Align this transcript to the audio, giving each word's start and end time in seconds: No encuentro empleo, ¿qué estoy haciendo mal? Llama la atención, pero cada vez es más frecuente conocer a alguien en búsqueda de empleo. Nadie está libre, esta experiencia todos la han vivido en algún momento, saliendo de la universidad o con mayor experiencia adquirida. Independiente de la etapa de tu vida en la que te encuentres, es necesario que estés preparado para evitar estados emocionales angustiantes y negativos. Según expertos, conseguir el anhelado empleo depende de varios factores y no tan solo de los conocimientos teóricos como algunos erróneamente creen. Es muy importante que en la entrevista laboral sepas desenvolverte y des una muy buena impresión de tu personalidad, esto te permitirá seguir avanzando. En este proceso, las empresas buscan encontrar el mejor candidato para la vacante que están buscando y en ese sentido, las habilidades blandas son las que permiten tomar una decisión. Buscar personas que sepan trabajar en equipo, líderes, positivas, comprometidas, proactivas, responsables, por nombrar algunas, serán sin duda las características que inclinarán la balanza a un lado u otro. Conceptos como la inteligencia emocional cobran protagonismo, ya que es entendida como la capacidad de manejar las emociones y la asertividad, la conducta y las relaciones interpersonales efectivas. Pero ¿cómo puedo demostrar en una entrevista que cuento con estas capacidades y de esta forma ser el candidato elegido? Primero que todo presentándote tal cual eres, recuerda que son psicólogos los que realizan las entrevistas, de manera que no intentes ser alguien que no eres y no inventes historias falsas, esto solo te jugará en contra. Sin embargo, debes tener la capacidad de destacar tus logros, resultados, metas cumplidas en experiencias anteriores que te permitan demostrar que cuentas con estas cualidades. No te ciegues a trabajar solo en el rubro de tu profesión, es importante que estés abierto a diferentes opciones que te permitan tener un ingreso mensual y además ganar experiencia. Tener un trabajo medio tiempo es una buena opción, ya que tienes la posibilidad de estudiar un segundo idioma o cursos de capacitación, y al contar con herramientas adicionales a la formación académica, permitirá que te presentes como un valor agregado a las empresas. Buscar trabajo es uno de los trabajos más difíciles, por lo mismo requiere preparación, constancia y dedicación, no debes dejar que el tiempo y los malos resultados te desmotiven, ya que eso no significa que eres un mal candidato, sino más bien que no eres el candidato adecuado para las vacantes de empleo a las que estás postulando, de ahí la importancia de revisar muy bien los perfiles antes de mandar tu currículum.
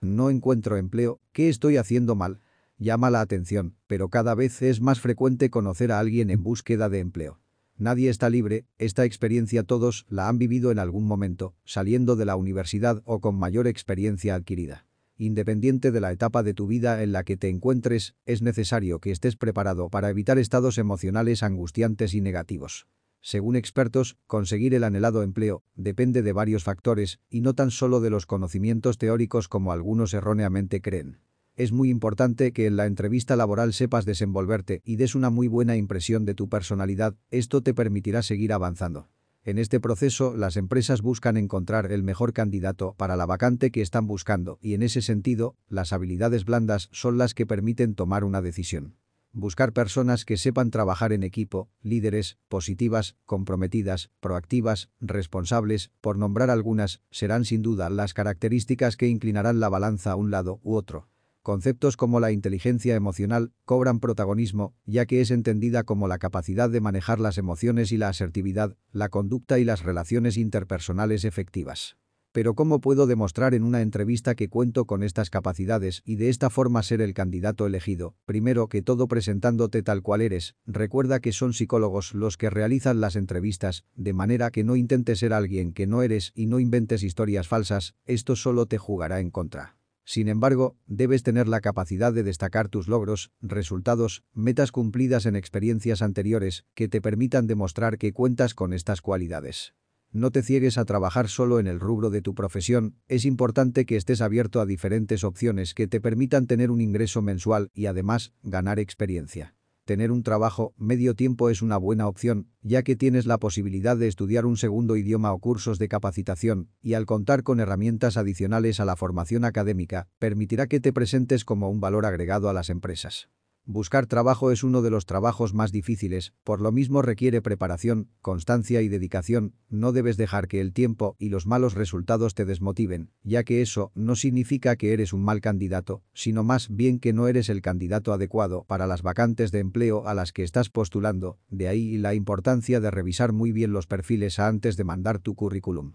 No 0.00 0.30
encuentro 0.30 0.76
empleo, 0.76 1.20
¿qué 1.32 1.48
estoy 1.48 1.78
haciendo 1.78 2.14
mal? 2.14 2.40
Llama 2.78 3.10
la 3.10 3.22
atención, 3.22 3.76
pero 3.86 4.10
cada 4.10 4.34
vez 4.34 4.60
es 4.60 4.80
más 4.80 5.00
frecuente 5.00 5.48
conocer 5.48 5.90
a 5.90 5.98
alguien 5.98 6.30
en 6.30 6.42
búsqueda 6.42 6.88
de 6.88 6.98
empleo. 6.98 7.40
Nadie 7.78 8.10
está 8.10 8.30
libre, 8.30 8.66
esta 8.78 9.04
experiencia 9.04 9.62
todos 9.62 10.06
la 10.08 10.28
han 10.28 10.38
vivido 10.38 10.70
en 10.70 10.78
algún 10.78 11.04
momento, 11.04 11.54
saliendo 11.64 12.16
de 12.16 12.24
la 12.24 12.36
universidad 12.36 13.02
o 13.04 13.20
con 13.20 13.38
mayor 13.38 13.66
experiencia 13.66 14.34
adquirida. 14.34 14.86
Independiente 15.18 15.92
de 15.92 16.00
la 16.00 16.12
etapa 16.12 16.42
de 16.42 16.52
tu 16.52 16.66
vida 16.66 17.02
en 17.02 17.12
la 17.12 17.24
que 17.24 17.38
te 17.38 17.48
encuentres, 17.48 18.14
es 18.26 18.42
necesario 18.42 18.98
que 18.98 19.10
estés 19.10 19.36
preparado 19.36 19.88
para 19.88 20.10
evitar 20.10 20.38
estados 20.38 20.76
emocionales 20.76 21.42
angustiantes 21.42 22.12
y 22.12 22.20
negativos. 22.20 22.86
Según 23.26 23.56
expertos, 23.56 24.16
conseguir 24.28 24.72
el 24.72 24.84
anhelado 24.84 25.24
empleo 25.24 25.64
depende 25.74 26.22
de 26.22 26.32
varios 26.32 26.62
factores 26.62 27.18
y 27.28 27.40
no 27.40 27.54
tan 27.54 27.72
solo 27.72 27.98
de 27.98 28.08
los 28.08 28.24
conocimientos 28.24 28.98
teóricos 28.98 29.48
como 29.48 29.72
algunos 29.72 30.14
erróneamente 30.14 30.80
creen. 30.80 31.18
Es 31.56 31.72
muy 31.72 31.90
importante 31.90 32.52
que 32.52 32.66
en 32.66 32.76
la 32.76 32.86
entrevista 32.86 33.34
laboral 33.34 33.72
sepas 33.72 34.04
desenvolverte 34.04 34.80
y 34.84 34.94
des 34.94 35.16
una 35.16 35.28
muy 35.28 35.48
buena 35.48 35.74
impresión 35.74 36.24
de 36.24 36.36
tu 36.36 36.48
personalidad, 36.48 37.16
esto 37.32 37.62
te 37.62 37.74
permitirá 37.74 38.22
seguir 38.22 38.52
avanzando. 38.52 39.08
En 39.42 39.58
este 39.58 39.80
proceso, 39.80 40.36
las 40.36 40.56
empresas 40.56 41.02
buscan 41.02 41.36
encontrar 41.36 41.90
el 41.90 42.04
mejor 42.04 42.32
candidato 42.32 42.94
para 42.96 43.16
la 43.16 43.26
vacante 43.26 43.72
que 43.72 43.82
están 43.82 44.06
buscando 44.06 44.56
y 44.60 44.74
en 44.74 44.84
ese 44.84 45.02
sentido, 45.02 45.56
las 45.68 45.92
habilidades 45.92 46.44
blandas 46.44 46.88
son 46.92 47.18
las 47.18 47.34
que 47.34 47.44
permiten 47.44 47.96
tomar 47.96 48.22
una 48.22 48.40
decisión. 48.40 48.94
Buscar 49.38 49.74
personas 49.74 50.24
que 50.24 50.38
sepan 50.38 50.70
trabajar 50.70 51.12
en 51.12 51.22
equipo, 51.22 51.68
líderes, 51.82 52.38
positivas, 52.48 53.16
comprometidas, 53.26 54.10
proactivas, 54.18 54.88
responsables, 54.98 55.90
por 56.00 56.16
nombrar 56.16 56.48
algunas, 56.48 57.02
serán 57.10 57.44
sin 57.44 57.60
duda 57.60 57.90
las 57.90 58.14
características 58.14 58.96
que 58.96 59.08
inclinarán 59.08 59.60
la 59.60 59.68
balanza 59.68 60.12
a 60.12 60.16
un 60.16 60.30
lado 60.30 60.58
u 60.62 60.74
otro. 60.74 61.10
Conceptos 61.42 61.98
como 61.98 62.18
la 62.18 62.32
inteligencia 62.32 62.94
emocional 62.94 63.52
cobran 63.66 64.00
protagonismo, 64.00 64.74
ya 64.86 65.04
que 65.04 65.20
es 65.20 65.30
entendida 65.30 65.84
como 65.84 66.08
la 66.08 66.16
capacidad 66.16 66.70
de 66.70 66.80
manejar 66.80 67.20
las 67.20 67.36
emociones 67.36 67.92
y 67.92 67.98
la 67.98 68.08
asertividad, 68.08 68.78
la 68.90 69.10
conducta 69.10 69.58
y 69.58 69.64
las 69.64 69.82
relaciones 69.82 70.38
interpersonales 70.38 71.26
efectivas. 71.26 71.98
Pero 72.36 72.54
¿cómo 72.54 72.82
puedo 72.82 73.06
demostrar 73.06 73.54
en 73.54 73.62
una 73.62 73.80
entrevista 73.80 74.34
que 74.34 74.50
cuento 74.50 74.84
con 74.84 75.02
estas 75.02 75.30
capacidades 75.30 76.02
y 76.04 76.16
de 76.16 76.28
esta 76.28 76.50
forma 76.50 76.82
ser 76.82 77.00
el 77.00 77.14
candidato 77.14 77.64
elegido? 77.64 78.14
Primero 78.26 78.68
que 78.68 78.82
todo 78.82 79.08
presentándote 79.08 79.82
tal 79.82 80.02
cual 80.02 80.20
eres, 80.20 80.54
recuerda 80.66 81.20
que 81.20 81.32
son 81.32 81.54
psicólogos 81.54 82.12
los 82.12 82.36
que 82.36 82.50
realizan 82.50 83.00
las 83.00 83.16
entrevistas, 83.16 83.86
de 83.94 84.12
manera 84.12 84.50
que 84.50 84.64
no 84.64 84.76
intentes 84.76 85.20
ser 85.20 85.32
alguien 85.32 85.72
que 85.72 85.86
no 85.86 86.02
eres 86.02 86.32
y 86.34 86.44
no 86.44 86.60
inventes 86.60 87.02
historias 87.02 87.48
falsas, 87.48 87.94
esto 88.04 88.36
solo 88.36 88.66
te 88.66 88.76
jugará 88.76 89.20
en 89.20 89.30
contra. 89.30 89.78
Sin 90.04 90.28
embargo, 90.28 90.76
debes 90.86 91.22
tener 91.22 91.48
la 91.48 91.62
capacidad 91.62 92.12
de 92.12 92.22
destacar 92.22 92.68
tus 92.68 92.86
logros, 92.86 93.32
resultados, 93.40 94.24
metas 94.34 94.72
cumplidas 94.72 95.24
en 95.24 95.36
experiencias 95.36 96.02
anteriores 96.02 96.66
que 96.74 96.88
te 96.88 97.00
permitan 97.00 97.46
demostrar 97.46 97.96
que 97.96 98.12
cuentas 98.12 98.52
con 98.52 98.74
estas 98.74 99.00
cualidades. 99.00 99.72
No 100.16 100.30
te 100.30 100.42
ciegues 100.42 100.78
a 100.78 100.86
trabajar 100.86 101.28
solo 101.28 101.60
en 101.60 101.66
el 101.66 101.78
rubro 101.78 102.08
de 102.08 102.22
tu 102.22 102.34
profesión, 102.34 102.96
es 103.06 103.26
importante 103.26 103.84
que 103.84 103.96
estés 103.96 104.22
abierto 104.22 104.62
a 104.62 104.64
diferentes 104.64 105.24
opciones 105.24 105.74
que 105.74 105.88
te 105.88 106.00
permitan 106.00 106.46
tener 106.46 106.70
un 106.70 106.80
ingreso 106.80 107.20
mensual 107.20 107.70
y 107.74 107.84
además 107.84 108.32
ganar 108.42 108.78
experiencia. 108.78 109.54
Tener 109.84 110.10
un 110.10 110.22
trabajo 110.22 110.72
medio 110.78 111.14
tiempo 111.14 111.50
es 111.50 111.60
una 111.60 111.76
buena 111.76 112.08
opción, 112.08 112.48
ya 112.62 112.82
que 112.82 112.96
tienes 112.96 113.26
la 113.26 113.36
posibilidad 113.36 113.94
de 113.94 114.08
estudiar 114.08 114.46
un 114.46 114.56
segundo 114.56 114.96
idioma 114.96 115.34
o 115.34 115.38
cursos 115.38 115.78
de 115.78 115.88
capacitación, 115.88 116.70
y 116.80 116.94
al 116.94 117.04
contar 117.04 117.42
con 117.42 117.60
herramientas 117.60 118.16
adicionales 118.16 118.80
a 118.80 118.86
la 118.86 118.96
formación 118.96 119.44
académica, 119.44 120.08
permitirá 120.18 120.66
que 120.66 120.80
te 120.80 120.94
presentes 120.94 121.44
como 121.44 121.68
un 121.68 121.80
valor 121.80 122.06
agregado 122.06 122.48
a 122.48 122.54
las 122.54 122.70
empresas. 122.70 123.28
Buscar 123.68 124.06
trabajo 124.06 124.52
es 124.52 124.62
uno 124.62 124.80
de 124.80 124.90
los 124.90 125.06
trabajos 125.06 125.52
más 125.52 125.72
difíciles, 125.72 126.32
por 126.44 126.60
lo 126.60 126.70
mismo 126.70 127.02
requiere 127.02 127.42
preparación, 127.42 128.08
constancia 128.20 128.80
y 128.80 128.88
dedicación, 128.88 129.54
no 129.68 129.90
debes 129.90 130.16
dejar 130.16 130.46
que 130.46 130.60
el 130.60 130.72
tiempo 130.72 131.16
y 131.18 131.30
los 131.30 131.48
malos 131.48 131.74
resultados 131.74 132.34
te 132.34 132.44
desmotiven, 132.44 133.10
ya 133.24 133.42
que 133.42 133.62
eso 133.62 133.90
no 133.96 134.14
significa 134.14 134.76
que 134.76 134.92
eres 134.92 135.12
un 135.12 135.24
mal 135.24 135.40
candidato, 135.40 136.04
sino 136.14 136.44
más 136.44 136.68
bien 136.70 137.00
que 137.00 137.12
no 137.12 137.26
eres 137.26 137.48
el 137.48 137.60
candidato 137.60 138.12
adecuado 138.12 138.62
para 138.68 138.86
las 138.86 139.02
vacantes 139.02 139.50
de 139.50 139.58
empleo 139.58 140.06
a 140.06 140.14
las 140.14 140.32
que 140.32 140.44
estás 140.44 140.70
postulando, 140.70 141.40
de 141.50 141.66
ahí 141.66 141.98
la 141.98 142.14
importancia 142.14 142.78
de 142.78 142.92
revisar 142.92 143.32
muy 143.32 143.50
bien 143.50 143.72
los 143.72 143.88
perfiles 143.88 144.38
antes 144.38 144.76
de 144.76 144.84
mandar 144.84 145.18
tu 145.18 145.34
currículum. 145.34 145.94